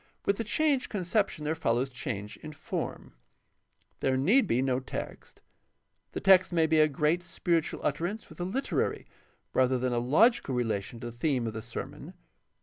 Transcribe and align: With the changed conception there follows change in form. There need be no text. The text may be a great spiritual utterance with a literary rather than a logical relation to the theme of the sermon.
With 0.25 0.37
the 0.37 0.43
changed 0.43 0.89
conception 0.89 1.45
there 1.45 1.53
follows 1.53 1.91
change 1.91 2.35
in 2.37 2.53
form. 2.53 3.13
There 3.99 4.17
need 4.17 4.47
be 4.47 4.63
no 4.63 4.79
text. 4.79 5.43
The 6.13 6.19
text 6.19 6.51
may 6.51 6.65
be 6.65 6.79
a 6.79 6.87
great 6.87 7.21
spiritual 7.21 7.81
utterance 7.83 8.27
with 8.27 8.39
a 8.39 8.43
literary 8.43 9.05
rather 9.53 9.77
than 9.77 9.93
a 9.93 9.99
logical 9.99 10.55
relation 10.55 10.99
to 11.01 11.11
the 11.11 11.15
theme 11.15 11.45
of 11.45 11.53
the 11.53 11.61
sermon. 11.61 12.15